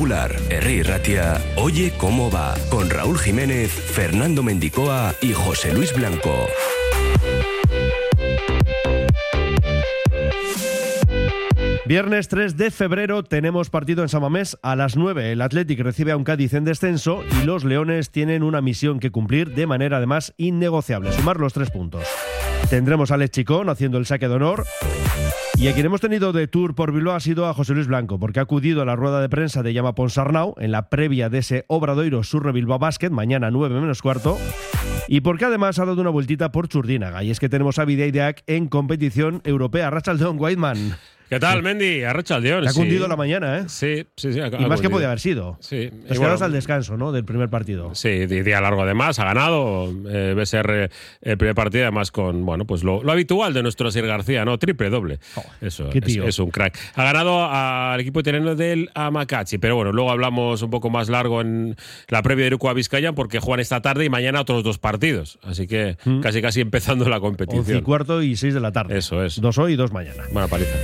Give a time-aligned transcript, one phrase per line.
[0.00, 6.46] Popular, Herri Ratia, Oye cómo va, con Raúl Jiménez, Fernando Mendicoa y José Luis Blanco.
[11.84, 15.32] Viernes 3 de febrero tenemos partido en Samamés a las 9.
[15.32, 19.10] El Athletic recibe a un Cádiz en descenso y los Leones tienen una misión que
[19.10, 22.04] cumplir de manera además innegociable, sumar los tres puntos.
[22.70, 24.64] Tendremos a Alex Chicón haciendo el saque de honor
[25.60, 28.18] y a quien hemos tenido de tour por Bilbao ha sido a José Luis Blanco,
[28.18, 31.38] porque ha acudido a la rueda de prensa de Llama Ponsarnau en la previa de
[31.38, 34.38] ese Obradoiro Surre Bilbao Basket, mañana 9 menos cuarto,
[35.06, 37.22] y porque además ha dado una vueltita por Churdínaga.
[37.24, 39.90] Y es que tenemos a Videideac en competición europea.
[39.90, 40.96] Rachaldeón Whiteman.
[41.30, 42.02] ¿Qué tal, Mendy?
[42.02, 42.64] Arrachaldeón.
[42.64, 42.80] Te ha sí.
[42.80, 43.64] cundido la mañana, ¿eh?
[43.68, 44.40] Sí, sí, sí.
[44.40, 45.56] ha- Y más que podía haber sido.
[45.60, 45.88] Sí.
[46.08, 47.12] Te y bueno, al descanso, ¿no?
[47.12, 47.94] Del primer partido.
[47.94, 50.90] Sí, día largo además, ha ganado eh, BSR
[51.22, 54.58] el primer partido, además con, bueno, pues lo, lo habitual de nuestro Sir García, ¿no?
[54.58, 55.20] Triple doble.
[55.60, 56.24] Eso, qué es, tío.
[56.26, 56.76] es un crack.
[56.96, 61.42] Ha ganado al equipo italiano del Amacachi, pero bueno, luego hablamos un poco más largo
[61.42, 61.76] en
[62.08, 65.38] la previa de Iruko a Vizcaya porque juegan esta tarde y mañana otros dos partidos.
[65.44, 67.80] Así que casi casi empezando la 11 y competición.
[67.82, 68.98] cuarto y 6 de la tarde.
[68.98, 69.40] Eso es.
[69.40, 70.24] Dos hoy y dos mañana.
[70.32, 70.74] Buena paliza.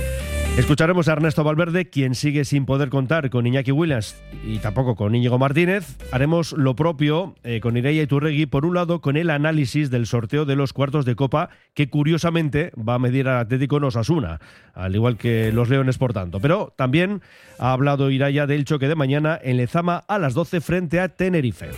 [0.57, 5.13] Escucharemos a Ernesto Valverde, quien sigue sin poder contar con Iñaki Williams y tampoco con
[5.13, 5.95] Íñigo Martínez.
[6.11, 10.45] Haremos lo propio eh, con Ireia Iturregui, por un lado, con el análisis del sorteo
[10.45, 14.41] de los cuartos de Copa, que curiosamente va a medir al Atlético en Osasuna,
[14.73, 16.39] al igual que los Leones, por tanto.
[16.39, 17.21] Pero también
[17.59, 21.69] ha hablado Iraya del choque de mañana en Lezama a las 12 frente a Tenerife.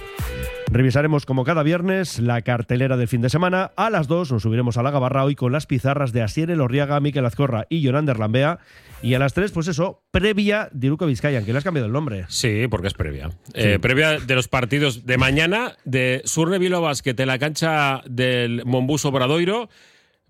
[0.71, 3.71] Revisaremos como cada viernes la cartelera del fin de semana.
[3.75, 6.99] A las 2 nos subiremos a la Gabarra hoy con las pizarras de Asier Elorriaga,
[6.99, 8.59] Miquel Azcorra y Yonander Lambea.
[9.01, 11.91] Y a las 3, pues eso, previa de Iruko Vizcayan, que le has cambiado el
[11.91, 12.25] nombre.
[12.27, 13.31] Sí, porque es previa.
[13.55, 18.63] Eh, previa de los partidos de mañana de Surre Bilbao Basket en la cancha del
[18.65, 19.69] Monbus Obradoiro.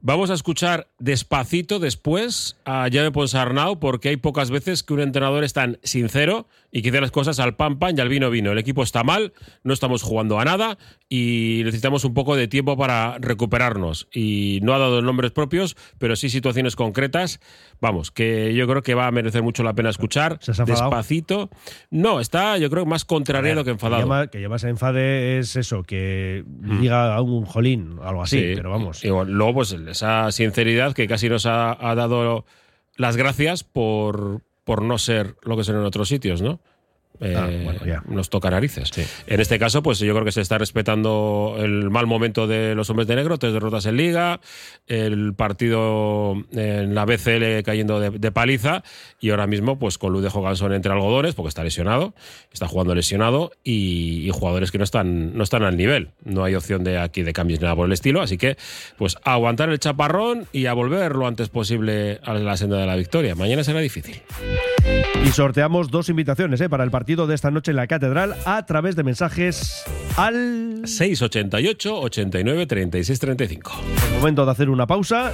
[0.02, 5.44] Vamos a escuchar despacito después a Jaime Ponsarnau porque hay pocas veces que un entrenador
[5.44, 8.54] es tan sincero y que dice las cosas al pan pan y al vino vino.
[8.54, 9.34] El equipo está mal,
[9.64, 10.78] no estamos jugando a nada
[11.10, 14.08] y necesitamos un poco de tiempo para recuperarnos.
[14.14, 17.42] Y no ha dado nombres propios, pero sí situaciones concretas.
[17.82, 20.38] Vamos, que yo creo que va a merecer mucho la pena escuchar.
[20.42, 20.92] ¿Se has enfadado?
[20.92, 21.50] Despacito.
[21.90, 24.04] No, está yo creo más contrariado que enfadado.
[24.04, 28.40] Que llama, que llama se enfade es eso, que diga a un jolín, algo así,
[28.40, 29.04] Sí, pero vamos.
[29.04, 32.46] Y luego, pues esa sinceridad que casi nos ha, dado
[32.96, 36.60] las gracias por, por no ser lo que son en otros sitios, ¿no?
[37.22, 38.04] Eh, Ah, bueno, ya.
[38.08, 38.92] Nos toca narices.
[39.28, 42.90] En este caso, pues yo creo que se está respetando el mal momento de los
[42.90, 44.40] hombres de negro, tres derrotas en liga,
[44.88, 48.84] el partido en la BCL cayendo de, de paliza
[49.20, 52.14] y ahora mismo, pues con Lude Jogansson entre algodones, porque está lesionado,
[52.52, 56.10] está jugando lesionado y, y jugadores que no están, no están al nivel.
[56.24, 58.58] No hay opción de aquí de cambios ni nada por el estilo, así que
[58.98, 62.86] pues a aguantar el chaparrón y a volver lo antes posible a la senda de
[62.86, 63.36] la victoria.
[63.36, 64.22] Mañana será difícil.
[65.26, 66.70] Y sorteamos dos invitaciones ¿eh?
[66.70, 69.84] para el partido de esta noche en la Catedral a través de mensajes
[70.18, 73.72] al 688 89 36 35.
[74.20, 75.32] momento de hacer una pausa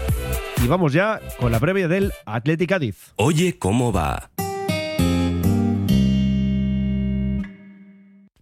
[0.64, 3.14] y vamos ya con la previa del Athletic Cádiz.
[3.18, 4.32] Oye cómo va.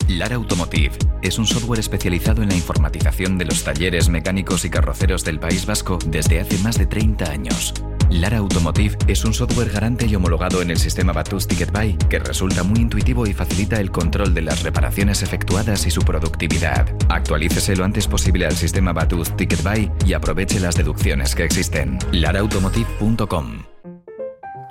[0.07, 5.23] Lara Automotive es un software especializado en la informatización de los talleres mecánicos y carroceros
[5.23, 7.73] del País Vasco desde hace más de 30 años.
[8.13, 12.19] Lara Automotive es un software garante y homologado en el sistema Batus Ticket Buy que
[12.19, 16.87] resulta muy intuitivo y facilita el control de las reparaciones efectuadas y su productividad.
[17.09, 21.97] Actualícese lo antes posible al sistema Batus Ticket Buy y aproveche las deducciones que existen.
[22.11, 23.63] laraautomotive.com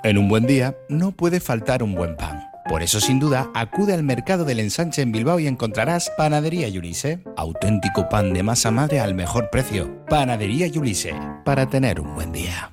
[0.05, 2.45] En un buen día no puede faltar un buen pan.
[2.69, 7.19] Por eso, sin duda, acude al mercado del ensanche en Bilbao y encontrarás Panadería Yulise.
[7.35, 10.05] Auténtico pan de masa madre al mejor precio.
[10.07, 11.13] Panadería Yulise.
[11.43, 12.72] Para tener un buen día.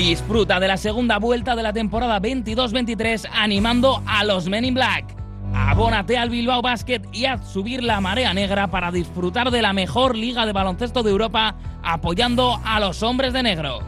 [0.00, 5.14] Disfruta de la segunda vuelta de la temporada 22-23 animando a los Men in Black.
[5.52, 10.16] Abónate al Bilbao Basket y haz subir la marea negra para disfrutar de la mejor
[10.16, 13.80] liga de baloncesto de Europa apoyando a los hombres de negro.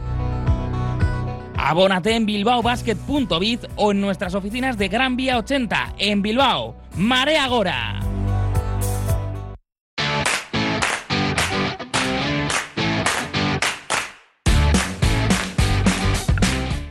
[1.57, 6.75] Abónate en bilbaobasket.biz o en nuestras oficinas de Gran Vía 80 en Bilbao.
[6.95, 8.12] Marea Gora.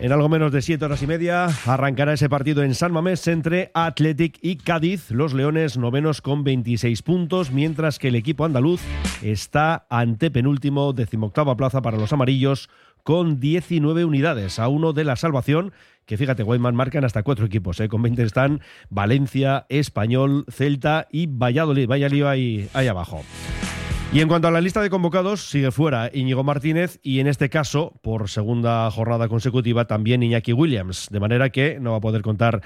[0.02, 3.70] En algo menos de siete horas y media arrancará ese partido en San Mamés entre
[3.72, 5.12] Athletic y Cádiz.
[5.12, 8.80] Los Leones novenos con 26 puntos, mientras que el equipo andaluz
[9.22, 12.68] está ante penúltimo, decimoctava plaza para los amarillos
[13.04, 15.72] con 19 unidades, a uno de la salvación
[16.04, 17.88] que fíjate, Guayman marcan hasta cuatro equipos, ¿eh?
[17.88, 18.60] con 20 están
[18.90, 21.86] Valencia, Español, Celta y Valladolid.
[21.86, 23.22] Vaya ahí, ahí abajo.
[24.14, 27.48] Y en cuanto a la lista de convocados, sigue fuera Íñigo Martínez y en este
[27.48, 32.20] caso, por segunda jornada consecutiva, también Iñaki Williams, de manera que no va a poder
[32.20, 32.60] contar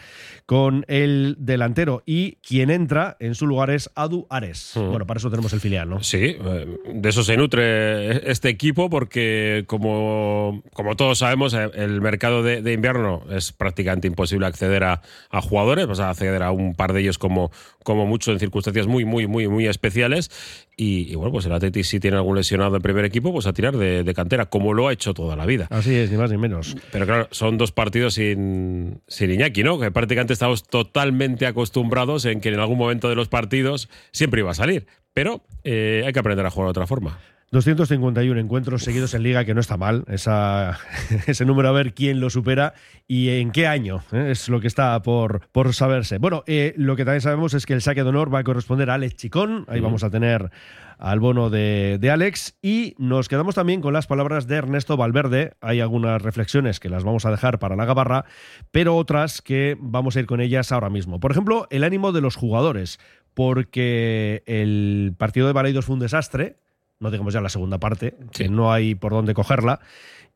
[0.45, 2.03] con el delantero.
[2.05, 4.73] Y quien entra en su lugar es Adu Ares.
[4.75, 4.89] Mm.
[4.89, 6.03] Bueno, para eso tenemos el filial, ¿no?
[6.03, 12.01] Sí, eh, de eso se nutre este equipo porque, como, como todos sabemos, eh, el
[12.01, 15.01] mercado de, de invierno es prácticamente imposible acceder a,
[15.31, 17.53] a jugadores, vas a acceder a un par de ellos como,
[17.85, 20.66] como mucho en circunstancias muy, muy, muy, muy especiales.
[20.79, 23.55] Y, y bueno, pues el Atleti si tiene algún lesionado en primer equipo, pues a
[23.55, 25.69] tirar de, de cantera, como lo ha hecho toda la vida.
[25.71, 26.77] Así es, ni más ni menos.
[26.93, 29.79] Pero claro, son dos partidos sin, sin Iñaki, ¿no?
[29.81, 34.51] Que prácticamente estamos totalmente acostumbrados en que en algún momento de los partidos siempre iba
[34.51, 34.87] a salir.
[35.15, 37.19] Pero eh, hay que aprender a jugar de otra forma.
[37.53, 40.79] 251 encuentros seguidos en liga, que no está mal, esa,
[41.27, 42.75] ese número a ver quién lo supera
[43.07, 44.31] y en qué año, ¿eh?
[44.33, 46.19] es lo que está por, por saberse.
[46.19, 48.91] Bueno, eh, lo que también sabemos es que el saque de honor va a corresponder
[48.91, 50.51] a Alex Chicón, ahí vamos a tener
[50.99, 55.53] al bono de, de, Alex y nos quedamos también con las palabras de Ernesto Valverde,
[55.61, 58.25] hay algunas reflexiones que las vamos a dejar para la gabarra,
[58.73, 61.21] pero otras que vamos a ir con ellas ahora mismo.
[61.21, 62.99] Por ejemplo, el ánimo de los jugadores,
[63.35, 66.57] porque el partido de Baleidos fue un desastre,
[67.01, 68.45] no digamos ya la segunda parte, sí.
[68.45, 69.81] que no hay por dónde cogerla.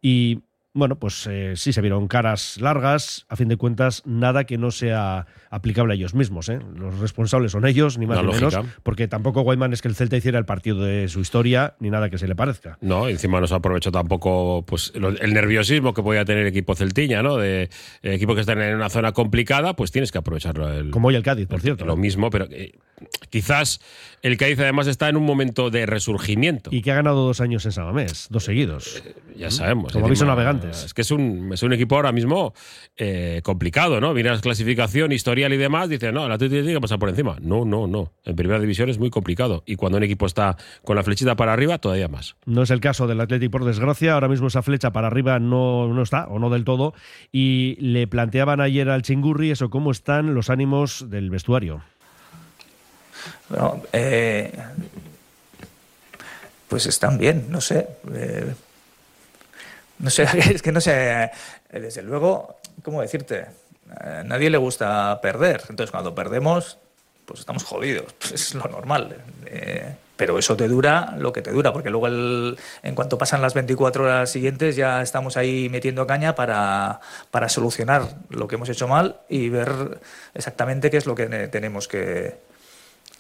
[0.03, 4.57] Y bueno, pues eh, sí se vieron caras largas, a fin de cuentas, nada que
[4.57, 6.49] no sea aplicable a ellos mismos.
[6.49, 6.61] ¿eh?
[6.77, 8.63] Los responsables son ellos, ni más ni lógica.
[8.63, 11.91] menos, porque tampoco Guayman es que el Celta hiciera el partido de su historia, ni
[11.91, 12.79] nada que se le parezca.
[12.81, 17.23] No, encima no se aprovechó tampoco pues, el nerviosismo que podía tener el equipo celtiña,
[17.23, 17.37] ¿no?
[17.37, 17.69] De eh,
[18.03, 20.73] equipo que está en una zona complicada, pues tienes que aprovecharlo.
[20.73, 21.85] El, Como hoy el Cádiz, por cierto.
[21.85, 22.79] Lo mismo, pero eh,
[23.29, 23.81] quizás
[24.23, 26.71] el Cádiz además está en un momento de resurgimiento.
[26.73, 29.03] Y que ha ganado dos años en Samamés, dos seguidos.
[29.05, 29.93] Eh, ya sabemos.
[29.93, 30.27] Como aviso
[30.61, 30.85] navegantes.
[30.85, 32.55] Es que es un, es un equipo ahora mismo
[32.97, 34.15] eh, complicado, ¿no?
[34.15, 37.37] Miras clasificación, historial y demás, dices, no, el Atlético tiene que pasar por encima.
[37.41, 38.13] No, no, no.
[38.25, 39.63] En primera división es muy complicado.
[39.67, 42.37] Y cuando un equipo está con la flechita para arriba, todavía más.
[42.47, 44.15] No es el caso del Atlético, por desgracia.
[44.15, 46.95] Ahora mismo esa flecha para arriba no, no está, o no del todo.
[47.33, 51.83] Y le planteaban ayer al Chingurri eso, cómo están los ánimos del vestuario.
[53.49, 54.53] Bueno, eh,
[56.69, 57.87] pues están bien, no sé.
[58.15, 58.55] Eh,
[60.01, 61.31] no sé, es que no sé.
[61.71, 63.47] Desde luego, ¿cómo decirte?
[63.89, 65.63] A nadie le gusta perder.
[65.69, 66.79] Entonces, cuando perdemos,
[67.27, 68.07] pues estamos jodidos.
[68.33, 69.17] Es lo normal.
[69.47, 73.55] Eh, pero eso te dura lo que te dura, porque luego en cuanto pasan las
[73.55, 78.87] 24 horas siguientes ya estamos ahí metiendo caña para, para solucionar lo que hemos hecho
[78.87, 79.99] mal y ver
[80.35, 82.37] exactamente qué es lo que tenemos que,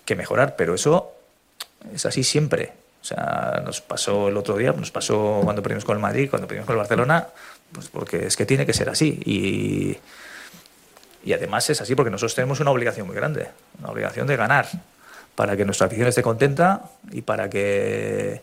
[0.04, 1.14] que mejorar, pero eso
[1.94, 2.72] es así siempre.
[3.00, 6.46] O sea, nos pasó el otro día, nos pasó cuando perdimos con el Madrid, cuando
[6.46, 7.28] perdimos con el Barcelona,
[7.72, 9.20] pues porque es que tiene que ser así.
[9.24, 9.96] Y,
[11.24, 14.68] y además es así porque nosotros tenemos una obligación muy grande, una obligación de ganar,
[15.34, 18.42] para que nuestra afición esté contenta y para que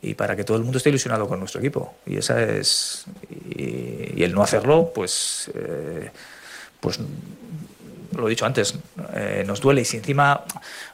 [0.00, 1.96] y para que todo el mundo esté ilusionado con nuestro equipo.
[2.06, 6.10] Y esa es y, el no hacerlo, pues eh,
[6.80, 6.98] pues
[8.16, 8.78] lo he dicho antes,
[9.14, 10.44] eh, nos duele y si encima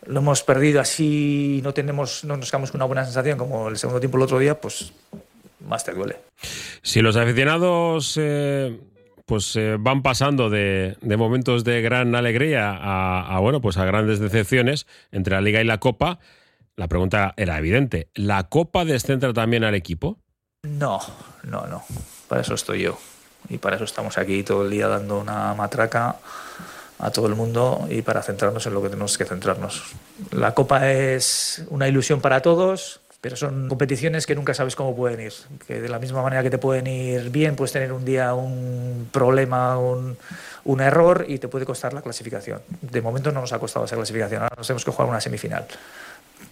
[0.06, 3.78] lo hemos perdido así, no tenemos, no nos quedamos con una buena sensación como el
[3.78, 4.92] segundo tiempo el otro día, pues
[5.66, 6.16] más te duele.
[6.83, 8.78] Si los aficionados eh,
[9.26, 13.85] pues eh, van pasando de, de, momentos de gran alegría a, a, bueno pues a
[13.85, 16.18] grandes decepciones entre la Liga y la Copa,
[16.76, 18.09] la pregunta era evidente.
[18.14, 20.18] ¿La Copa descentra también al equipo?
[20.62, 21.00] No,
[21.44, 21.85] no, no.
[22.28, 22.99] Para eso estoy yo.
[23.49, 26.16] y para eso estamos aquí todo el día dando una matraca
[26.99, 29.95] a todo el mundo y para centrarnos en lo que tenemos que centrarnos.
[30.31, 35.21] La Copa es una ilusión para todos, pero son competiciones que nunca sabes cómo pueden
[35.21, 35.33] ir.
[35.67, 39.09] Que de la misma manera que te pueden ir bien, puedes tener un día un
[39.11, 40.17] problema, un,
[40.65, 42.61] un error y te puede costar la clasificación.
[42.81, 45.67] De momento no nos ha costado esa clasificación, ahora nos tenemos que jugar una semifinal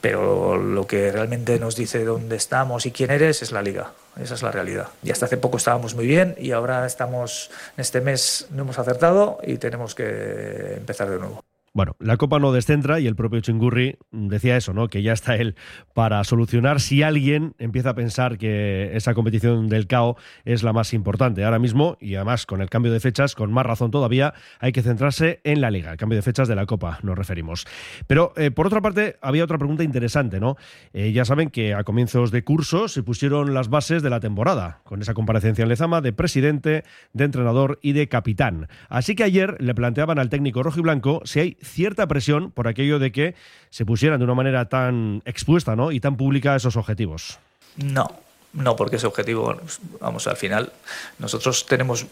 [0.03, 3.93] pero lo que realmente nos dice dónde estamos y quién eres es la liga.
[4.21, 4.89] Esa es la realidad.
[5.03, 8.79] Y hasta hace poco estábamos muy bien y ahora estamos, en este mes no hemos
[8.79, 11.43] acertado y tenemos que empezar de nuevo.
[11.75, 14.89] Bueno, la Copa no descentra y el propio Chingurri decía eso, ¿no?
[14.89, 15.57] Que ya está él
[15.95, 20.93] para solucionar si alguien empieza a pensar que esa competición del CAO es la más
[20.93, 21.45] importante.
[21.45, 24.83] Ahora mismo, y además con el cambio de fechas, con más razón todavía, hay que
[24.83, 27.67] centrarse en la Liga, el cambio de fechas de la Copa, nos referimos.
[28.07, 30.57] Pero, eh, por otra parte, había otra pregunta interesante, ¿no?
[30.93, 34.83] Eh, ya saben que a comienzos de curso se pusieron las bases de la temporada,
[34.85, 38.69] con esa comparecencia en Lezama de presidente, de entrenador y de capitán.
[38.91, 42.69] Así que ayer le planteaban al técnico rojo y blanco si hay cierta presión por
[42.69, 43.35] aquello de que
[43.71, 45.93] se pusieran de una manera tan expuesta ¿no?
[45.93, 47.39] y tan pública esos objetivos.
[47.77, 48.09] No,
[48.53, 49.57] no, porque ese objetivo,
[50.01, 50.73] vamos, al final
[51.19, 52.07] nosotros tenemos,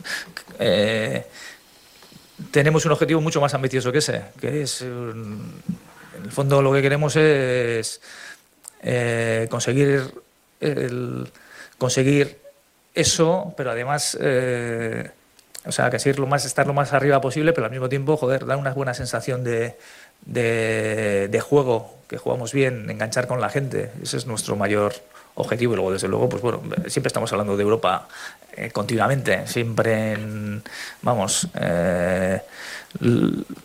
[0.58, 1.26] eh,
[2.50, 5.62] tenemos un objetivo mucho más ambicioso que ese, que es, en
[6.24, 8.00] el fondo lo que queremos es
[8.82, 10.14] eh, conseguir,
[11.76, 12.38] conseguir
[12.94, 14.16] eso, pero además...
[14.20, 15.10] Eh,
[15.66, 18.16] o sea, que seguir lo más, estar lo más arriba posible, pero al mismo tiempo,
[18.16, 19.76] joder, dar una buena sensación de,
[21.42, 23.90] juego, que jugamos bien, enganchar con la gente.
[24.02, 24.94] Ese es nuestro mayor
[25.34, 25.74] objetivo.
[25.74, 28.08] Y luego, desde luego, pues bueno, siempre estamos hablando de Europa
[28.56, 30.62] eh, continuamente, siempre en,
[31.02, 32.40] vamos, eh,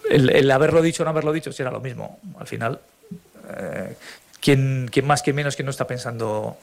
[0.09, 2.19] el, haberlo dicho o no haberlo dicho, será lo mismo.
[2.37, 2.79] Al final,
[3.57, 3.95] eh,
[4.41, 6.57] ¿quién, ¿quién, más, quién menos, quién no está pensando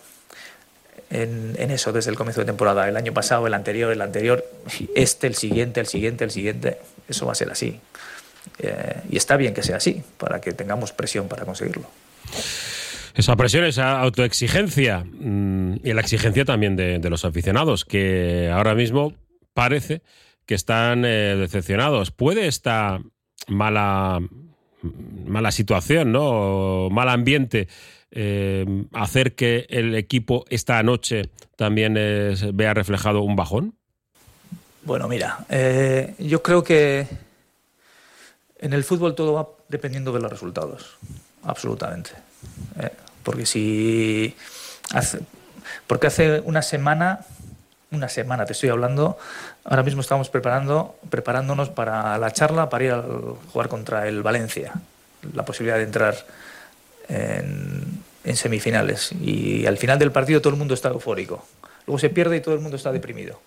[1.12, 2.88] en, eso desde el comienzo de temporada.
[2.88, 4.44] El año pasado, el anterior, el anterior,
[4.94, 6.78] este, el siguiente, el siguiente, el siguiente.
[7.08, 7.80] Eso va a ser así.
[8.58, 11.88] Eh, y está bien que sea así, para que tengamos presión para conseguirlo.
[13.14, 19.12] Esa presión, esa autoexigencia mm, y la exigencia también de, los aficionados, que ahora mismo
[19.52, 20.00] parece
[20.46, 22.10] que están eh, decepcionados.
[22.10, 23.00] ¿Puede esta
[23.48, 24.20] mala,
[25.26, 26.88] mala situación, ¿no?
[26.90, 27.68] mal ambiente
[28.12, 31.94] eh, hacer que el equipo esta noche también
[32.54, 33.74] vea reflejado un bajón?
[34.84, 37.06] Bueno, mira, eh, yo creo que
[38.58, 40.96] en el fútbol todo va dependiendo de los resultados,
[41.44, 42.10] absolutamente.
[42.80, 42.90] Eh,
[43.22, 44.34] porque si
[45.86, 47.20] porque hace una semana,
[47.92, 49.18] una semana te estoy hablando,
[49.64, 53.02] ahora mismo estamos preparando, preparándonos para la charla para ir a
[53.52, 54.72] jugar contra el Valencia,
[55.32, 56.16] la posibilidad de entrar
[57.08, 57.91] en,
[58.24, 59.12] semifinales.
[59.20, 61.44] Y al final del partido todo el mundo está eufórico.
[61.86, 63.40] Luego se pierde y todo el mundo está deprimido.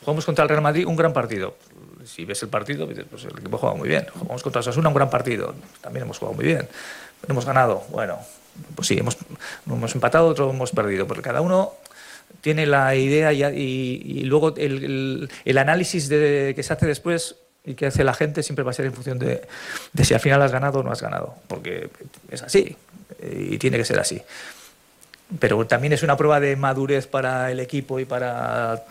[0.00, 1.56] Jugamos contra el Real Madrid, un gran partido.
[2.04, 4.06] Si ves el partido, pues el equipo juega muy bien.
[4.18, 5.54] Jugamos contra Osasuna, un gran partido.
[5.80, 6.66] También hemos jugado muy bien.
[7.28, 7.84] Hemos ganado.
[7.90, 8.18] Bueno,
[8.74, 9.16] pues sí, hemos,
[9.66, 11.06] hemos empatado, otro hemos perdido.
[11.06, 11.74] Porque cada uno
[12.40, 17.86] tiene la idea y, luego el, el, análisis de, que se hace después y que
[17.86, 19.42] hace la gente siempre va a ser en función de,
[19.92, 21.36] de si al final has ganado o no has ganado.
[21.46, 21.90] Porque
[22.30, 22.76] es así
[23.20, 24.20] y tiene que ser así.
[25.38, 28.84] Pero también es una prueba de madurez para el equipo y para,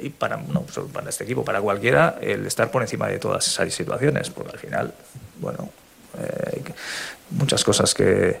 [0.00, 3.72] y para, no para este equipo, para cualquiera, el estar por encima de todas esas
[3.74, 4.94] situaciones, porque al final,
[5.40, 5.70] bueno,
[6.18, 6.62] eh,
[7.30, 8.40] muchas cosas que,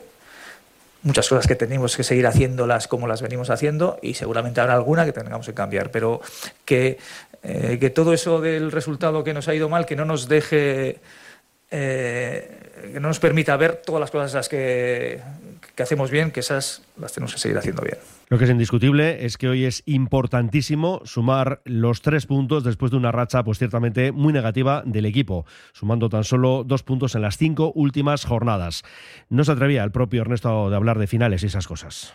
[1.02, 5.04] muchas cosas que tenemos que seguir haciéndolas como las venimos haciendo y seguramente habrá alguna
[5.04, 6.20] que tengamos que cambiar, pero
[6.64, 6.98] que,
[7.42, 10.98] eh, que todo eso del resultado que nos ha ido mal, que no nos deje
[11.70, 15.20] eh, que no nos permita ver todas las cosas que,
[15.74, 17.98] que hacemos bien, que esas las tenemos que seguir haciendo bien.
[18.28, 22.96] Lo que es indiscutible es que hoy es importantísimo sumar los tres puntos después de
[22.96, 27.36] una racha, pues ciertamente muy negativa del equipo, sumando tan solo dos puntos en las
[27.36, 28.84] cinco últimas jornadas.
[29.30, 32.12] No se atrevía el propio Ernesto de hablar de finales y esas cosas.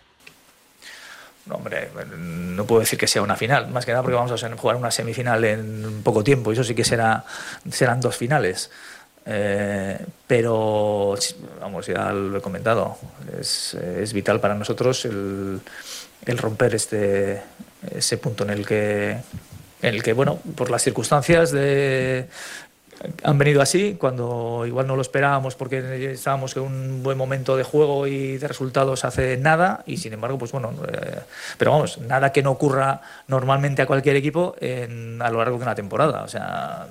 [1.47, 4.57] No, hombre, no puedo decir que sea una final, más que nada porque vamos a
[4.57, 7.25] jugar una semifinal en poco tiempo, y eso sí que será,
[7.69, 8.71] serán dos finales.
[9.25, 11.15] Eh, pero,
[11.59, 12.97] vamos, ya lo he comentado,
[13.39, 15.61] es, vital para nosotros el,
[16.37, 17.41] romper este,
[17.91, 19.11] ese punto en el que,
[19.81, 22.27] en el que, bueno, por las circunstancias de,
[23.23, 27.63] han venido así, cuando igual no lo esperábamos porque estábamos en un buen momento de
[27.63, 31.19] juego y de resultados hace nada, y sin embargo, pues bueno, eh,
[31.57, 35.63] pero vamos, nada que no ocurra normalmente a cualquier equipo en, a lo largo de
[35.63, 36.23] una temporada.
[36.23, 36.87] O sea,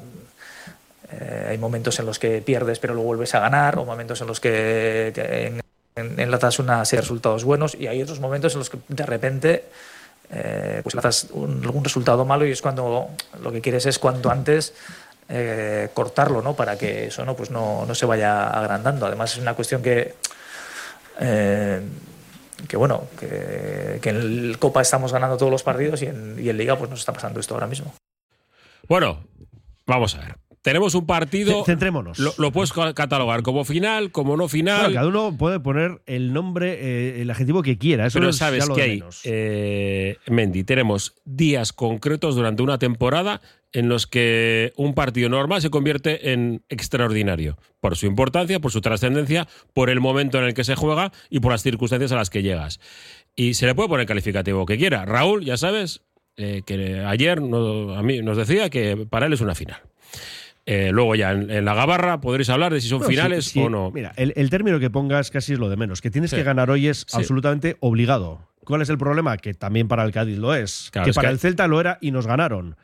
[1.20, 4.26] eh, hay momentos en los que pierdes pero luego vuelves a ganar, o momentos en
[4.26, 5.60] los que
[5.96, 9.64] enlatas una serie de resultados buenos, y hay otros momentos en los que de repente
[10.30, 13.10] eh, pues lanzas algún resultado malo y es cuando
[13.42, 14.74] lo que quieres es cuanto antes
[15.28, 16.54] eh, cortarlo, ¿no?
[16.54, 19.06] Para que eso no, pues no, no, se vaya agrandando.
[19.06, 20.14] Además es una cuestión que
[21.20, 21.80] eh,
[22.68, 26.48] que bueno, que, que, en el Copa estamos ganando todos los partidos y en, y
[26.48, 27.94] en Liga pues nos está pasando esto ahora mismo.
[28.88, 29.24] Bueno,
[29.86, 30.43] vamos a ver.
[30.64, 31.62] Tenemos un partido.
[31.66, 32.18] Centrémonos.
[32.18, 34.80] Lo, lo, puedes catalogar como final, como no final.
[34.80, 38.06] Bueno, cada uno puede poner el nombre, eh, el adjetivo que quiera.
[38.06, 43.42] Eso Pero es sabes que hay, eh, Mendy, tenemos días concretos durante una temporada
[43.74, 47.58] en los que un partido normal se convierte en extraordinario.
[47.82, 51.40] Por su importancia, por su trascendencia, por el momento en el que se juega y
[51.40, 52.80] por las circunstancias a las que llegas.
[53.36, 55.04] Y se le puede poner el calificativo que quiera.
[55.04, 56.00] Raúl, ya sabes,
[56.38, 59.82] eh, que ayer no, a mí nos decía que para él es una final.
[60.66, 63.50] Eh, luego ya en, en, la gabarra podréis hablar de si son No, finales sí,
[63.52, 63.60] sí.
[63.60, 63.90] o no.
[63.90, 66.00] Mira, el, el término que pongas casi es lo de menos.
[66.00, 66.36] Que tienes Sí.
[66.36, 68.48] que ganar hoy es absolutamente obligado.
[68.64, 69.36] ¿Cuál es el problema?
[69.36, 70.88] Que también para el Cádiz lo es.
[70.90, 72.76] Claro, que es para que- el Celta lo era y nos ganaron.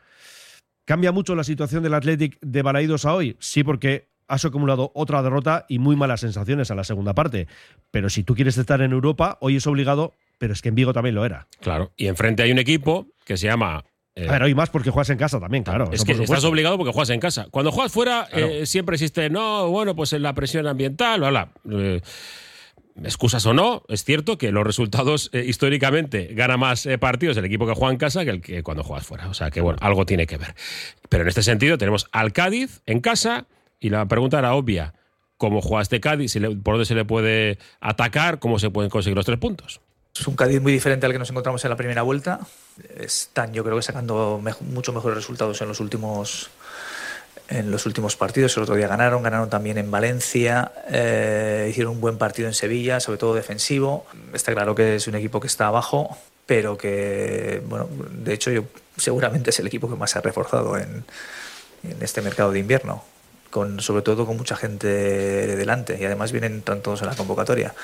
[0.85, 3.35] ¿Cambia mucho la situación del Athletic de Balaidos a hoy?
[3.39, 7.47] Sí, porque has acumulado otra derrota y muy malas sensaciones a la segunda parte.
[7.91, 10.93] Pero si tú quieres estar en Europa, hoy es obligado, pero es que en Vigo
[10.93, 11.47] también lo era.
[11.61, 11.91] Claro.
[11.97, 13.83] Y enfrente hay un equipo que se llama.
[14.15, 15.89] Eh, A ver, hoy más porque juegas en casa también, claro.
[15.91, 17.47] es que estás obligado porque juegas en casa.
[17.51, 18.47] Cuando juegas fuera, Claro.
[18.47, 21.51] eh, siempre existe, no, bueno, pues en la presión ambiental, bla, bla.
[21.71, 22.01] Eh,
[23.03, 27.65] excusas o no, es cierto que los resultados eh, históricamente gana más partidos el equipo
[27.65, 29.29] que juega en casa que el que cuando juegas fuera.
[29.29, 30.55] O sea que, bueno, algo tiene que ver.
[31.09, 33.47] Pero en este sentido tenemos al Cádiz en casa
[33.79, 34.93] y la pregunta era obvia.
[35.37, 36.33] ¿Cómo juega este Cádiz?
[36.63, 38.37] ¿Por dónde se le puede atacar?
[38.39, 39.81] ¿Cómo se pueden conseguir los tres puntos?
[40.17, 42.39] Es un Cádiz muy diferente al que nos encontramos en la primera vuelta.
[42.97, 46.49] Están, yo creo que sacando mej- mucho mejores resultados en los últimos
[47.47, 48.55] en los últimos partidos.
[48.55, 53.01] El otro día ganaron, ganaron también en Valencia, eh, hicieron un buen partido en Sevilla,
[53.01, 54.05] sobre todo defensivo.
[54.33, 58.63] Está claro que es un equipo que está abajo, pero que, bueno, de hecho, yo
[58.95, 61.03] seguramente es el equipo que más se ha reforzado en,
[61.83, 63.03] en este mercado de invierno.
[63.49, 67.15] Con, sobre todo con mucha gente de delante y además vienen están todos en la
[67.15, 67.75] convocatoria.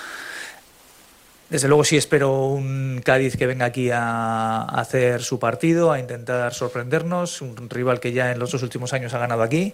[1.50, 6.54] Desde luego sí espero un Cádiz que venga aquí a hacer su partido, a intentar
[6.54, 9.74] sorprendernos, un rival que ya en los dos últimos años ha ganado aquí.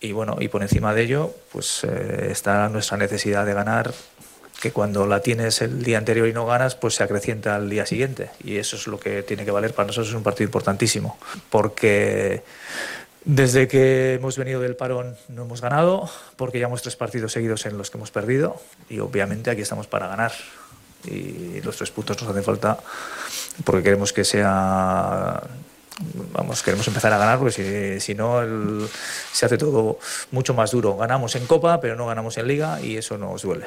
[0.00, 3.92] Y bueno, y por encima de ello, pues eh, está nuestra necesidad de ganar,
[4.62, 7.84] que cuando la tienes el día anterior y no ganas, pues se acrecienta al día
[7.84, 8.30] siguiente.
[8.42, 9.74] Y eso es lo que tiene que valer.
[9.74, 11.18] Para nosotros es un partido importantísimo,
[11.50, 12.42] porque
[13.26, 17.76] desde que hemos venido del parón no hemos ganado, porque llevamos tres partidos seguidos en
[17.76, 20.32] los que hemos perdido y obviamente aquí estamos para ganar.
[21.04, 22.78] Y los tres puntos nos hacen falta
[23.64, 25.40] porque queremos que sea.
[26.32, 28.88] Vamos, queremos empezar a ganar porque si, si no el-
[29.32, 29.98] se hace todo
[30.30, 30.96] mucho más duro.
[30.96, 33.66] Ganamos en Copa, pero no ganamos en Liga y eso nos duele.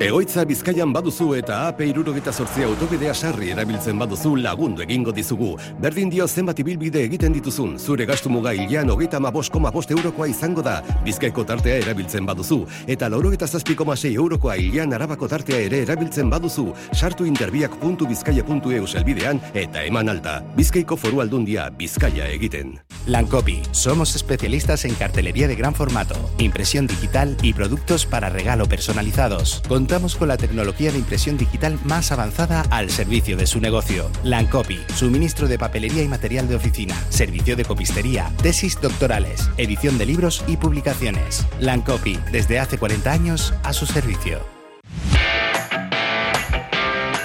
[0.00, 5.50] Egoitza Bizkaian baduzu eta AP irurogeta sortzea autobidea sarri erabiltzen baduzu lagundu egingo dizugu.
[5.76, 10.62] Berdin dio zenbat ibilbide egiten dituzun, zure gastu muga hilean hogeita ama bost eurokoa izango
[10.62, 10.78] da.
[11.04, 16.72] Bizkaiko tartea erabiltzen baduzu, eta laurogeta zazpikoma sei eurokoa hilean arabako tartea ere erabiltzen baduzu.
[16.94, 20.40] Sartu interbiak.bizkaia.eu selbidean eta eman alta.
[20.56, 22.78] Bizkaiko foru aldundia Bizkaia egiten.
[23.06, 29.60] Lancopi, somos especialistas en cartelería de gran formato, impresión digital y productos para regalo personalizados.
[29.90, 34.08] Contamos con la tecnología de impresión digital más avanzada al servicio de su negocio.
[34.22, 40.06] Lancopi, suministro de papelería y material de oficina, servicio de copistería, tesis doctorales, edición de
[40.06, 41.44] libros y publicaciones.
[41.58, 44.59] Lancopi, desde hace 40 años a su servicio.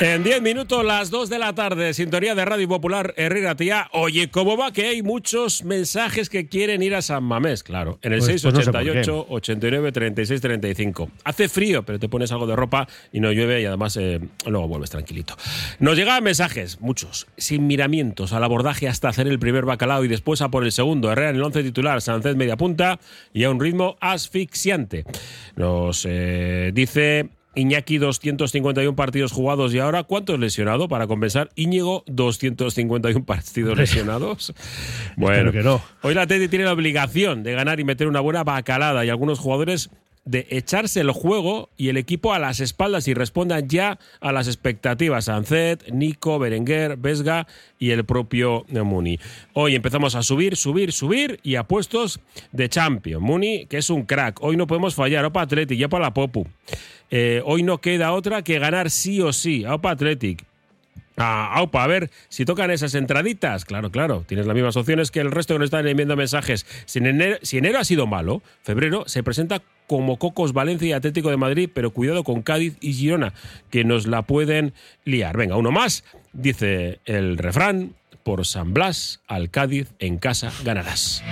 [0.02, 3.88] En 10 minutos, las 2 de la tarde, sintonía de Radio Popular Herrera Tía.
[3.94, 4.74] Oye, ¿cómo va?
[4.74, 7.98] Que hay muchos mensajes que quieren ir a San Mamés, claro.
[8.02, 11.10] En el Pues- pues no sé por 688 89 36 35.
[11.24, 14.68] Hace frío, pero te pones algo de ropa y no llueve y además eh, luego
[14.68, 15.38] vuelves tranquilito.
[15.80, 20.42] Nos llegaban mensajes, muchos, sin miramientos, al abordaje hasta hacer el primer bacalao y después
[20.42, 21.10] a por el segundo.
[21.10, 23.00] Herrera en el 11 titular, Sánchez media punta
[23.34, 25.06] y a un ritmo asfixiante.
[25.56, 31.50] Nos eh, dice Iñaki 251 partidos jugados y ahora ¿cuántos lesionado para compensar?
[31.56, 34.54] Íñigo 251 partidos lesionados.
[35.18, 35.82] Bueno, que no.
[36.02, 39.40] hoy la Teti tiene la obligación de ganar y meter una buena bacalada y algunos
[39.40, 39.90] jugadores
[40.26, 44.48] de echarse el juego y el equipo a las espaldas y respondan ya a las
[44.48, 45.30] expectativas.
[45.30, 47.48] Ancet, Nico, Berenguer, Vesga
[47.80, 49.20] y el propio Muni.
[49.54, 52.20] Hoy empezamos a subir, subir, subir y a puestos
[52.52, 53.22] de champion.
[53.22, 54.42] Muni, que es un crack.
[54.42, 55.26] Hoy no podemos fallar.
[55.26, 56.48] Opa Athletic, ya para la Popu.
[57.12, 59.66] Eh, hoy no queda otra que ganar sí o sí.
[59.66, 60.44] Opa Athletic.
[61.18, 63.64] Ah, aupa, a ver si tocan esas entraditas.
[63.64, 66.66] Claro, claro, tienes las mismas opciones que el resto que nos están enviando mensajes.
[66.86, 71.30] Si enero, si enero ha sido malo, febrero se presenta como Cocos, Valencia y Atlético
[71.30, 73.34] de Madrid, pero cuidado con Cádiz y Girona,
[73.70, 74.74] que nos la pueden
[75.06, 75.38] liar.
[75.38, 81.24] Venga, uno más, dice el refrán, por San Blas al Cádiz en casa ganarás.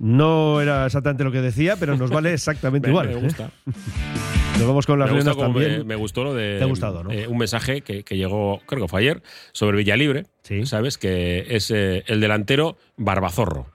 [0.00, 3.08] No era exactamente lo que decía, pero nos vale exactamente Me- igual.
[3.08, 3.32] me ¿eh?
[4.60, 5.78] Nos vamos con las como también.
[5.78, 7.10] me, me gustó lo de Te ha gustado, ¿no?
[7.10, 10.26] eh, un mensaje que, que llegó, creo que fue ayer, sobre Villalibre,
[10.64, 10.98] ¿sabes?
[10.98, 13.66] Que es eh, el delantero Barbazorro.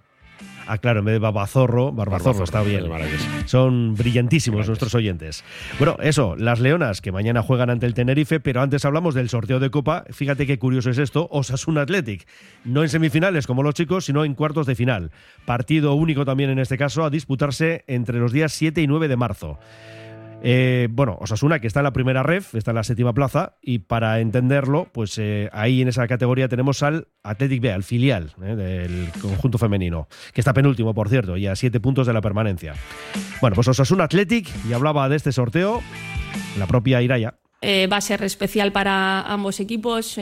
[0.68, 3.48] Ah, claro, en vez de babazorro, barbazorro, Barbazorro, está bien.
[3.48, 5.44] Son brillantísimos nuestros oyentes.
[5.78, 9.60] Bueno, eso, las Leonas que mañana juegan ante el Tenerife, pero antes hablamos del sorteo
[9.60, 10.06] de Copa.
[10.10, 12.26] Fíjate qué curioso es esto, Osasuna Athletic.
[12.64, 15.12] No en semifinales como los chicos, sino en cuartos de final.
[15.46, 19.18] Partido único también en este caso a disputarse entre los días 7 y 9 de
[19.18, 19.60] marzo.
[20.48, 23.80] Eh, bueno, Osasuna, que está en la primera ref, está en la séptima plaza, y
[23.80, 28.56] para entenderlo, pues eh, ahí en esa categoría tenemos al Athletic B, al filial eh,
[28.56, 32.76] del conjunto femenino, que está penúltimo, por cierto, y a siete puntos de la permanencia.
[33.42, 35.82] Bueno, pues Osasuna Athletic, y hablaba de este sorteo
[36.60, 37.34] la propia Iraya.
[37.64, 40.20] Va a ser especial para ambos equipos.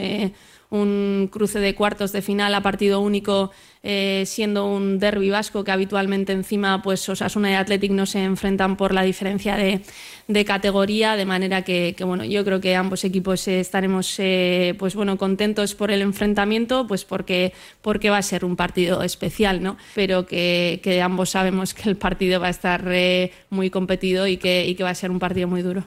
[0.70, 3.50] un cruce de cuartos de final a partido único,
[3.86, 8.78] eh, siendo un derby vasco que habitualmente encima pues Osasuna y Athletic no se enfrentan
[8.78, 13.60] por la diferencia de, categoría, de manera que, bueno, yo creo que ambos equipos eh,
[13.60, 18.56] estaremos eh, pues bueno contentos por el enfrentamiento, pues porque, porque va a ser un
[18.56, 19.76] partido especial, ¿no?
[19.94, 24.38] Pero que, que ambos sabemos que el partido va a estar eh, muy competido y
[24.38, 25.84] que, y que va a ser un partido muy duro.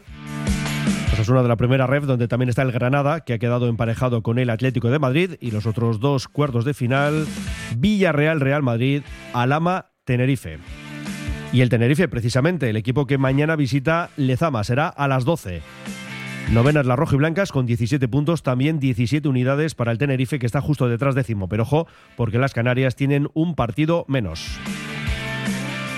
[1.17, 4.37] Osasuna de la primera ref, donde también está el Granada, que ha quedado emparejado con
[4.37, 7.25] el Atlético de Madrid, y los otros dos cuartos de final,
[7.75, 9.01] Villarreal, Real Madrid,
[9.33, 10.59] Alama, Tenerife.
[11.51, 15.63] Y el Tenerife, precisamente, el equipo que mañana visita Lezama, será a las 12.
[16.53, 20.87] Novenas las rojiblancas con 17 puntos, también 17 unidades para el Tenerife, que está justo
[20.87, 21.49] detrás décimo.
[21.49, 24.59] Pero ojo, porque las Canarias tienen un partido menos.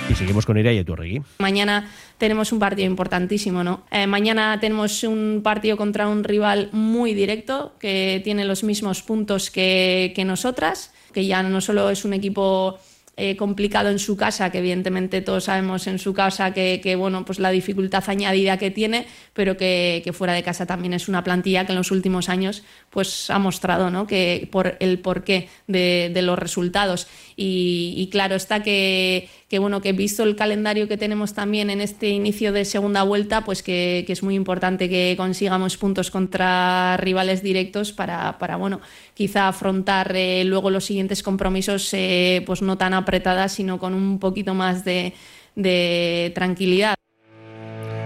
[0.09, 1.21] Y seguimos con Iria y Eturregui.
[1.37, 3.83] Mañana tenemos un partido importantísimo, ¿no?
[3.91, 9.51] Eh, mañana tenemos un partido contra un rival muy directo que tiene los mismos puntos
[9.51, 12.79] que, que nosotras, que ya no solo es un equipo
[13.21, 17.25] eh, complicado en su casa, que evidentemente todos sabemos en su casa que, que, bueno,
[17.25, 21.21] pues la dificultad añadida que tiene, pero que, que, fuera de casa también es una
[21.21, 24.07] plantilla que en los últimos años pues ha mostrado ¿no?
[24.07, 27.07] que por el porqué de, de los resultados.
[27.35, 31.81] Y, y, claro está que, que, bueno, que visto el calendario que tenemos también en
[31.81, 36.95] este inicio de segunda vuelta, pues que, que es muy importante que consigamos puntos contra
[36.97, 38.79] rivales directos para, para bueno,
[39.15, 44.19] quizá afrontar eh, luego los siguientes compromisos eh, pues no tan apretadas, sino con un
[44.19, 45.13] poquito más de,
[45.55, 46.93] de tranquilidad.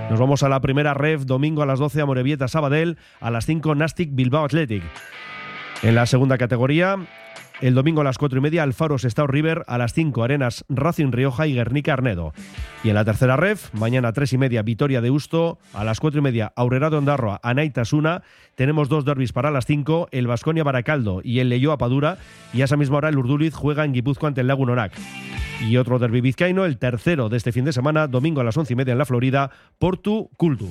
[0.09, 3.45] Nos vamos a la primera ref, domingo a las 12 a Morevieta Sabadell, a las
[3.45, 4.83] 5 Nastic Bilbao Athletic.
[5.81, 6.97] En la segunda categoría,
[7.63, 11.13] el domingo a las 4 y media Alfaro Sestao River, a las 5 Arenas Racing
[11.13, 12.33] Rioja y Guernica Arnedo.
[12.83, 16.01] Y en la tercera ref, mañana a 3 y media Vitoria de Usto, a las
[16.01, 18.23] 4 y media Aurrera de Ondarroa, Anaitasuna.
[18.55, 22.17] Tenemos dos derbis para las 5, el Vasconia Baracaldo y el Leyoa Padura.
[22.53, 24.91] Y a esa misma hora el Urduliz juega en Guipúzcoa ante el Lagunorac.
[25.61, 28.73] Y otro derbi vizcaíno, el tercero de este fin de semana, domingo a las 11
[28.73, 30.69] y media en la Florida, Portu Cultu.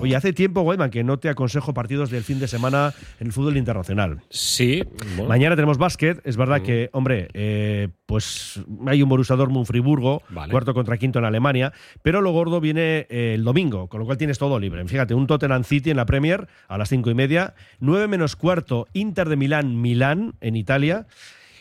[0.00, 3.32] Oye, hace tiempo, Weidman, que no te aconsejo partidos del fin de semana en el
[3.32, 4.20] fútbol internacional.
[4.30, 4.84] Sí.
[5.16, 5.28] Bueno.
[5.28, 6.20] Mañana tenemos básquet.
[6.24, 6.64] Es verdad mm.
[6.64, 10.52] que, hombre, eh, pues hay un Borussia Dortmund Friburgo, vale.
[10.52, 14.18] cuarto contra quinto en Alemania, pero lo gordo viene eh, el domingo, con lo cual
[14.18, 14.86] tienes todo libre.
[14.86, 18.86] Fíjate, un Tottenham City en la Premier a las cinco y media, nueve menos cuarto
[18.92, 21.06] Inter de Milán, Milán en Italia.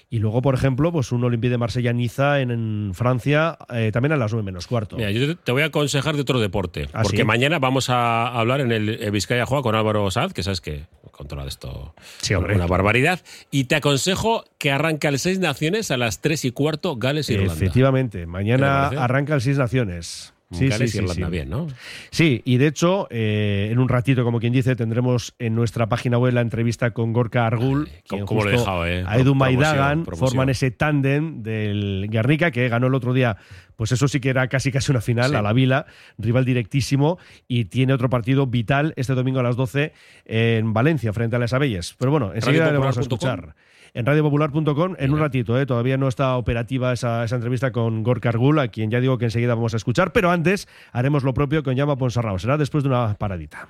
[0.10, 4.32] Y luego, por ejemplo, pues un Olympique de Marsella-Niza en, Francia, eh, también a las
[4.32, 4.96] 9 menos cuarto.
[4.96, 6.88] Mira, yo te voy a aconsejar de otro deporte.
[6.94, 7.24] ¿Ah, porque sí?
[7.26, 11.46] mañana vamos a hablar en el Vizcaya Juega con Álvaro Saz, que sabes que controla
[11.46, 12.56] esto Sí, hombre.
[12.56, 13.20] una barbaridad.
[13.52, 17.34] Y te aconsejo que arranca el Seis Naciones a las 3 y cuarto, Gales y
[17.34, 17.54] Irlanda.
[17.54, 20.34] Efectivamente, ¿Qué mañana arranca el Seis Naciones.
[20.52, 21.24] Sí, sí, y sí, sí.
[22.10, 26.18] Sí, y de hecho, eh, en un ratito, como quien dice, tendremos en nuestra página
[26.18, 29.04] web la entrevista con Gorka Argul, quien cómo lo he justo dejado, eh?
[29.06, 33.38] a Edu Maidagan forman ese tándem del Guernica que ganó el otro día.
[33.78, 35.36] Pues eso sí que era casi casi una final Sí.
[35.38, 35.86] a la Vila,
[36.18, 39.94] rival directísimo, y tiene otro partido vital este domingo a las 12
[40.26, 41.96] en Valencia, frente a las Abelles.
[41.98, 43.56] Pero bueno, enseguida le vamos a escuchar
[43.94, 45.66] en radiopopular.com en un ratito, ¿eh?
[45.66, 49.26] todavía no está operativa esa, esa entrevista con Gorka Argul, a quien ya digo que
[49.26, 52.90] enseguida vamos a escuchar, pero antes haremos lo propio con Llama Ponsarnau, será después de
[52.90, 53.70] una paradita.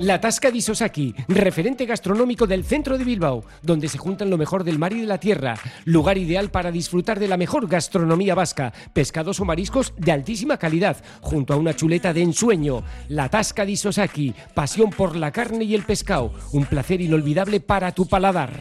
[0.00, 4.62] La Tasca di Sosaki, referente gastronómico del centro de Bilbao, donde se juntan lo mejor
[4.62, 5.58] del mar y de la tierra.
[5.86, 10.98] Lugar ideal para disfrutar de la mejor gastronomía vasca, pescados o mariscos de altísima calidad,
[11.20, 12.84] junto a una chuleta de ensueño.
[13.08, 17.90] La Tasca di Sosaki, pasión por la carne y el pescado, un placer inolvidable para
[17.90, 18.52] tu paladar.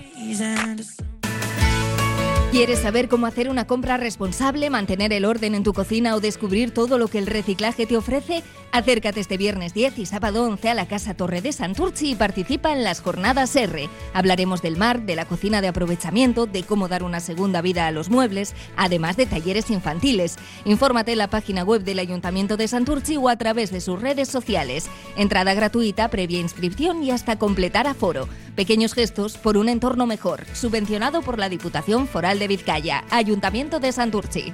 [2.52, 6.72] ¿Quieres saber cómo hacer una compra responsable, mantener el orden en tu cocina o descubrir
[6.74, 8.42] todo lo que el reciclaje te ofrece?
[8.78, 12.72] Acércate este viernes 10 y sábado 11 a la Casa Torre de Santurci y participa
[12.72, 13.90] en las jornadas R.
[14.14, 17.92] Hablaremos del mar, de la cocina de aprovechamiento, de cómo dar una segunda vida a
[17.92, 20.36] los muebles, además de talleres infantiles.
[20.64, 24.30] Infórmate en la página web del Ayuntamiento de Santurci o a través de sus redes
[24.30, 24.86] sociales.
[25.16, 28.30] Entrada gratuita, previa inscripción y hasta completar aforo.
[28.56, 30.46] Pequeños gestos por un entorno mejor.
[30.54, 33.06] Subvencionado por la Diputación Foral de Vizcaya.
[33.10, 34.54] Ayuntamiento de Santurci.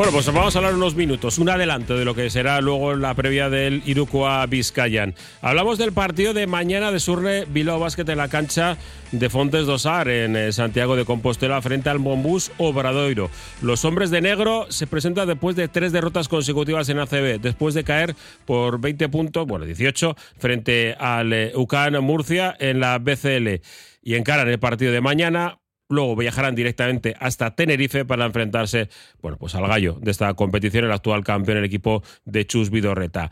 [0.00, 3.12] Bueno, pues vamos a hablar unos minutos, un adelanto de lo que será luego la
[3.12, 5.14] previa del Irukoa Vizcayan.
[5.42, 8.78] Hablamos del partido de mañana de Surne Bilbao Basket en la cancha
[9.12, 13.28] de Fontes Dosar en eh, Santiago de Compostela frente al Bombús Obradoiro.
[13.60, 17.84] Los hombres de negro se presentan después de tres derrotas consecutivas en ACB, después de
[17.84, 23.60] caer por 20 puntos, bueno, 18, frente al eh, UCAN Murcia en la BCL.
[24.02, 25.59] Y encaran el partido de mañana
[25.90, 28.88] Luego viajarán directamente hasta Tenerife para enfrentarse,
[29.20, 33.28] bueno, pues al gallo de esta competición, el actual campeón, el equipo de Chus Vidorreta.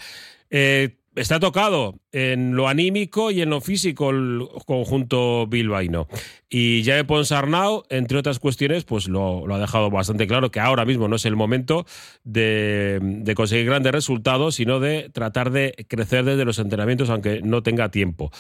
[0.51, 6.09] Eh, está tocado en lo anímico y en lo físico el conjunto bilbaíno.
[6.49, 11.09] Y Jaime Ponsarnau, entre otras cuestiones, pues lo, ha dejado bastante claro que ahora mismo
[11.09, 11.87] no es el momento
[12.25, 17.91] de conseguir grandes resultados, sino de tratar de crecer desde los entrenamientos, aunque no tenga
[17.91, 18.31] tiempo.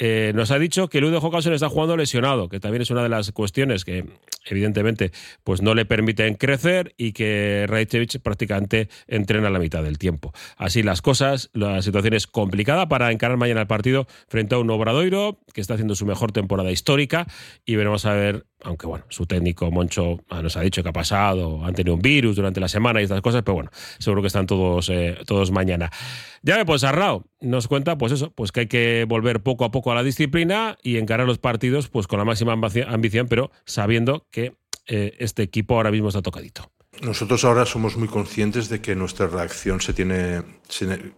[0.00, 3.08] Eh, nos ha dicho que Ludo Jocason está jugando lesionado, que también es una de
[3.08, 4.04] las cuestiones que
[4.46, 5.10] evidentemente
[5.42, 10.32] pues no le permiten crecer y que Rajcevic prácticamente entrena la mitad del tiempo.
[10.56, 14.70] Así las cosas, la situación es complicada para encarar mañana el partido frente a un
[14.70, 17.26] Obradoiro que está haciendo su mejor temporada histórica
[17.66, 20.92] y veremos a ver, aunque bueno, su técnico Moncho ah, nos ha dicho que ha
[20.92, 24.28] pasado, han tenido un virus durante la semana y estas cosas, pero bueno, seguro que
[24.28, 25.90] están todos, eh, todos mañana.
[26.42, 29.92] Ya pues Arrao nos cuenta pues eso, pues que hay que volver poco a poco
[29.92, 34.56] a la disciplina y encarar los partidos pues con la máxima ambición, pero sabiendo que
[34.86, 36.70] eh, este equipo ahora mismo está tocadito.
[37.02, 40.42] Nosotros ahora somos muy conscientes de que nuestra reacción se tiene,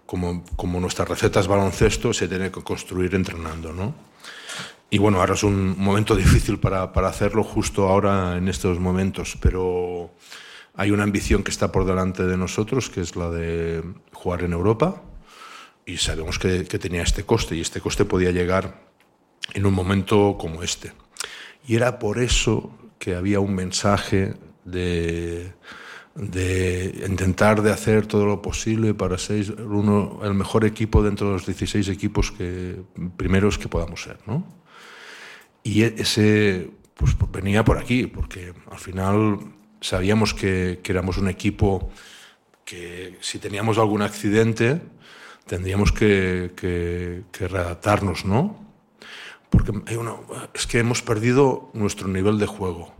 [0.05, 4.10] como, como nuestra receta es baloncesto, se tiene que construir entrenando, ¿no?
[4.91, 9.39] Y bueno, ahora es un momento difícil para, para hacerlo justo ahora en estos momentos,
[9.41, 10.13] pero
[10.75, 14.53] hay una ambición que está por delante de nosotros, que es la de jugar en
[14.53, 15.03] Europa,
[15.87, 18.91] y sabemos que, que tenía este coste, y este coste podía llegar
[19.55, 20.93] en un momento como este.
[21.67, 25.53] Y era por eso que había un mensaje de,
[26.15, 31.33] de intentar de hacer todo lo posible para ser uno, el mejor equipo dentro de
[31.35, 32.83] los 16 equipos que,
[33.17, 34.19] primeros que podamos ser.
[34.27, 34.60] ¿no?
[35.63, 39.39] Y e, ese pues, venía por aquí, porque al final
[39.81, 41.91] sabíamos que, que éramos un equipo
[42.65, 44.81] que si teníamos algún accidente
[45.51, 48.57] tendríamos que, que, readaptarnos, ¿no?
[49.51, 50.15] Porque una,
[50.55, 52.95] es que hemos perdido nuestro nivel de juego.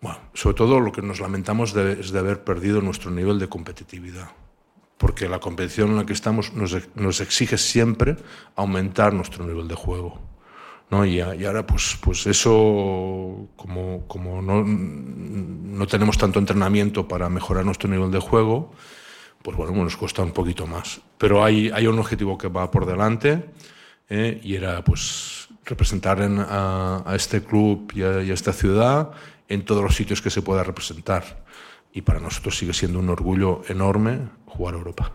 [0.00, 4.30] Bueno, sobre todo lo que nos lamentamos es de haber perdido nuestro nivel de competitividad.
[4.98, 8.16] Porque la competición en la que estamos nos exige siempre
[8.54, 10.20] aumentar nuestro nivel de juego.
[10.92, 11.06] ¿No?
[11.06, 17.88] Y, y, ahora, pues, pues eso, como, no, no, tenemos tanto entrenamiento para mejorar nuestro
[17.88, 18.74] nivel de juego,
[19.42, 21.00] pues bueno, nos cuesta un poquito más.
[21.16, 23.42] Pero hay, hay un objetivo que va por delante
[24.10, 24.38] ¿eh?
[24.44, 29.12] y era pues representar en, a, a, este club y a, y a esta ciudad
[29.48, 31.44] en todos los sitios que se pueda representar.
[31.94, 35.12] Y para nosotros sigue siendo un orgullo enorme jugar a Europa.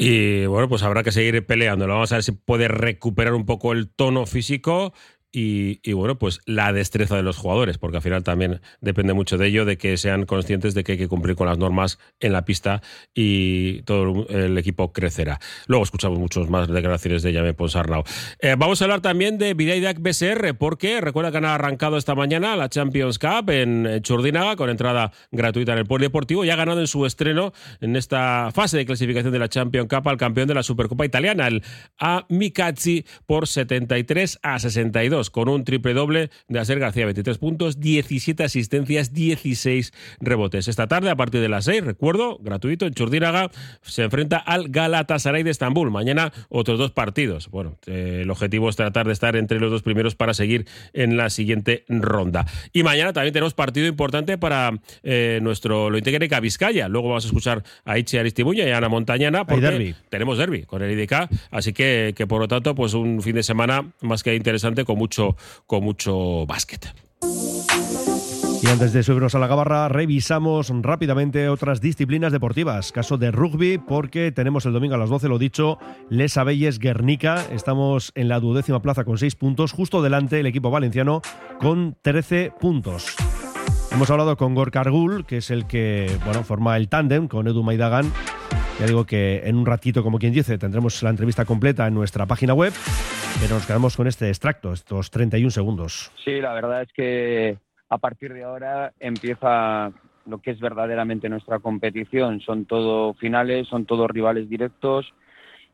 [0.00, 1.88] Y bueno, pues habrá que seguir peleando.
[1.88, 4.92] Vamos a ver si puede recuperar un poco el tono físico
[5.30, 9.48] y, bueno, pues la destreza de los jugadores, porque al final también depende mucho de
[9.48, 12.46] ello, de que sean conscientes de que hay que cumplir con las normas en la
[12.46, 12.80] pista
[13.14, 15.38] y todo el equipo crecerá.
[15.66, 18.04] Luego escuchamos muchos más declaraciones de Yame Ponsarnau.
[18.40, 22.56] Eh, vamos a hablar también de Vidaidak BSR, porque recuerda que han arrancado esta mañana
[22.56, 26.86] la Champions Cup en Churdinaga con entrada gratuita en el Polideportivo y ha ganado en
[26.86, 30.62] su estreno en esta fase de clasificación de la Champions Cup al campeón de la
[30.62, 31.62] Supercopa Italiana, el
[31.98, 38.44] Amicazzi, por 73 a 62 con un triple doble de Aser García, 23 puntos, 17
[38.44, 40.68] asistencias, 16 rebotes.
[40.68, 43.50] Esta tarde, a partir de las 6, recuerdo, gratuito, en Churdíraga,
[43.82, 45.90] se enfrenta al Galatasaray de Estambul.
[45.90, 47.48] Mañana otros dos partidos.
[47.50, 51.16] Bueno, eh, el objetivo es tratar de estar entre los dos primeros para seguir en
[51.16, 52.46] la siguiente ronda.
[52.72, 56.88] Y mañana también tenemos partido importante para eh, nuestro lo integre Vizcaya.
[56.88, 59.94] Luego vamos a escuchar a Ichi Aristibuña y a Ana Montañana porque derby.
[60.08, 61.28] tenemos derby con el IDK.
[61.50, 64.98] Así que, que por lo tanto, pues un fin de semana más que interesante con
[64.98, 65.07] mucho
[65.66, 66.94] con mucho básquet.
[68.60, 72.90] Y antes de subirnos a la gabarra, revisamos rápidamente otras disciplinas deportivas.
[72.90, 75.78] Caso de rugby, porque tenemos el domingo a las 12, lo dicho,
[76.10, 77.44] Les Abelles Guernica.
[77.52, 81.22] Estamos en la duodécima plaza con 6 puntos, justo delante el equipo valenciano
[81.60, 83.14] con 13 puntos.
[83.92, 87.62] Hemos hablado con Gorka Argul, que es el que bueno, forma el tándem con Edu
[87.62, 88.12] Maidagan.
[88.78, 92.26] Ya digo que en un ratito, como quien dice, tendremos la entrevista completa en nuestra
[92.26, 92.72] página web.
[93.40, 96.12] Pero nos quedamos con este extracto, estos 31 segundos.
[96.24, 99.92] Sí, la verdad es que a partir de ahora empieza
[100.26, 102.40] lo que es verdaderamente nuestra competición.
[102.40, 105.12] Son todo finales, son todos rivales directos.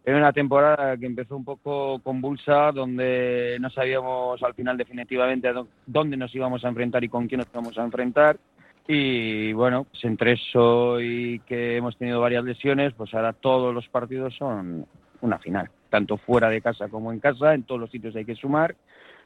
[0.05, 5.51] En una temporada que empezó un poco convulsa, donde no sabíamos al final definitivamente
[5.87, 8.39] dónde nos íbamos a enfrentar y con quién nos íbamos a enfrentar.
[8.87, 13.89] Y bueno, pues entre eso y que hemos tenido varias lesiones, pues ahora todos los
[13.89, 14.87] partidos son
[15.21, 18.35] una final tanto fuera de casa como en casa, en todos los sitios hay que
[18.35, 18.75] sumar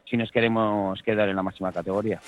[0.05, 2.21] si nos queremos quedar en la máxima categoría.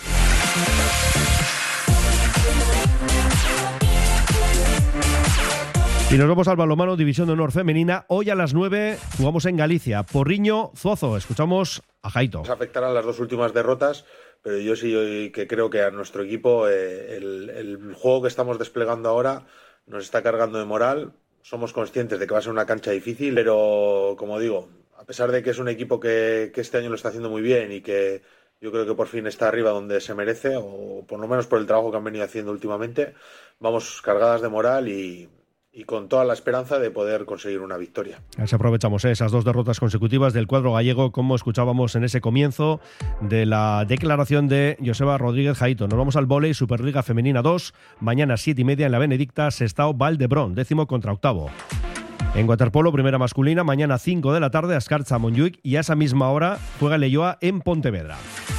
[6.10, 8.06] Y nos vamos al balomano División de Honor Femenina.
[8.08, 10.02] Hoy a las 9 jugamos en Galicia.
[10.02, 11.18] Porriño, Zuazo.
[11.18, 12.38] Escuchamos a Jaito.
[12.38, 14.06] Nos afectarán las dos últimas derrotas,
[14.42, 19.08] pero yo sí que creo que a nuestro equipo eh, el, juego que estamos desplegando
[19.08, 19.46] ahora
[19.86, 21.12] nos está cargando de moral.
[21.42, 25.30] Somos conscientes de que va a ser una cancha difícil, pero como digo, a pesar
[25.32, 27.80] de que es un equipo que, que, este año lo está haciendo muy bien y
[27.80, 28.22] que
[28.60, 31.58] yo creo que por fin está arriba donde se merece, o por lo menos por
[31.60, 33.14] el trabajo que han venido haciendo últimamente,
[33.58, 35.28] vamos cargadas de moral y,
[35.72, 38.20] y con toda la esperanza de poder conseguir una victoria.
[38.38, 39.12] Así aprovechamos ¿eh?
[39.12, 42.80] esas dos derrotas consecutivas del cuadro gallego, como escuchábamos en ese comienzo
[43.20, 45.86] de la declaración de Joseba Rodríguez Jaito.
[45.86, 49.94] Nos vamos al volei Superliga Femenina 2, mañana 7 y media en la Benedicta, Sestao
[49.94, 51.50] Valdebrón, décimo contra octavo.
[52.34, 56.30] En waterpolo, primera masculina, mañana 5 de la tarde, Ascarza Monjuic y a esa misma
[56.30, 58.18] hora juega Leyoa en Pontevedra.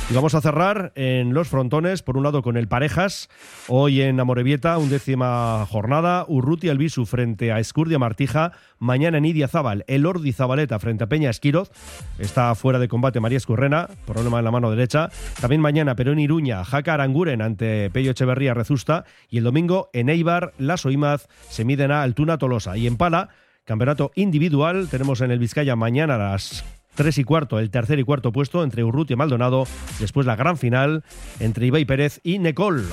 [0.09, 3.29] Y vamos a cerrar en los frontones, por un lado con el Parejas,
[3.69, 9.85] hoy en Amorebieta, undécima jornada, Urruti Albisu frente a Escurdia Martija, mañana en Idia Zabal,
[9.87, 11.71] el Ordi Zabaleta frente a Peña Esquiroz,
[12.19, 16.65] está fuera de combate María Escurrena, problema en la mano derecha, también mañana Perón Iruña,
[16.65, 21.91] Jaca Aranguren ante Pello Echeverría Rezusta, y el domingo en Eibar, Las Oimaz se miden
[21.91, 23.29] a Altuna Tolosa, y en Pala,
[23.63, 26.65] Campeonato individual, tenemos en el Vizcaya mañana a las
[26.95, 29.65] 3 y cuarto, el tercer y cuarto puesto entre Urruti y Maldonado,
[29.99, 31.03] después la gran final
[31.39, 32.87] entre Ibai Pérez y Necol.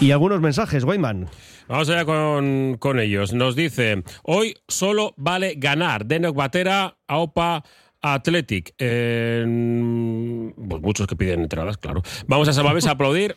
[0.00, 1.28] Y algunos mensajes, Weyman.
[1.68, 3.32] Vamos allá con, ellos.
[3.32, 6.06] Nos dice, hoy solo vale ganar.
[6.06, 7.62] Denok Batera, AOPA,
[8.02, 8.74] Athletic.
[8.76, 12.02] Pues muchos que piden entradas, claro.
[12.26, 13.36] Vamos a Salvaves a aplaudir.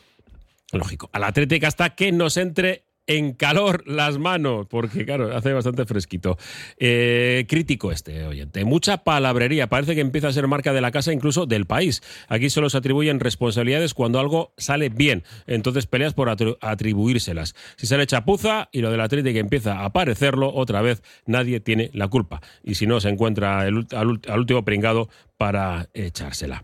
[0.72, 1.08] Lógico.
[1.12, 6.36] Al Athletic hasta que nos entre en calor las manos, porque claro, hace bastante fresquito.
[6.78, 8.64] Eh, crítico este oyente.
[8.64, 9.68] Mucha palabrería.
[9.68, 12.02] Parece que empieza a ser marca de la casa, incluso del país.
[12.28, 15.24] Aquí solo se atribuyen responsabilidades cuando algo sale bien.
[15.46, 16.28] Entonces peleas por
[16.60, 17.54] atribuírselas.
[17.76, 22.08] Si sale chapuza y lo del Atlético empieza a aparecerlo, otra vez nadie tiene la
[22.08, 22.40] culpa.
[22.62, 26.62] Y si no, se encuentra al último pringado para echársela.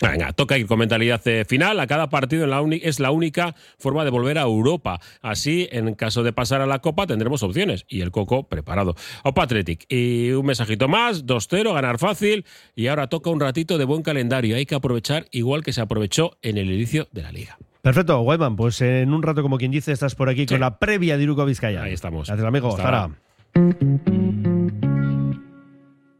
[0.00, 1.80] Venga, toca ir con mentalidad final.
[1.80, 5.00] A cada partido es la única forma de volver a Europa.
[5.22, 7.84] Así, en caso de pasar a la Copa, tendremos opciones.
[7.88, 8.94] Y el Coco preparado.
[9.24, 9.86] Opa Athletic.
[9.88, 12.44] Y un mensajito más, 2-0, ganar fácil.
[12.74, 14.56] Y ahora toca un ratito de buen calendario.
[14.56, 17.58] Hay que aprovechar igual que se aprovechó en el inicio de la liga.
[17.82, 18.56] Perfecto, Webman.
[18.56, 21.44] Pues en un rato, como quien dice, estás por aquí con la previa de Iruko
[21.44, 21.84] Vizcaya.
[21.84, 22.26] Ahí estamos.
[22.26, 22.76] Gracias, amigo.
[22.76, 23.10] Hasta